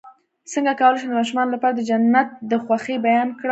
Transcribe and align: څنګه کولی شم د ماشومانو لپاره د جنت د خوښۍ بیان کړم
څنګه 0.51 0.73
کولی 0.79 0.97
شم 1.01 1.09
د 1.11 1.19
ماشومانو 1.19 1.53
لپاره 1.55 1.73
د 1.75 1.81
جنت 1.89 2.29
د 2.51 2.53
خوښۍ 2.63 2.95
بیان 3.05 3.27
کړم 3.39 3.49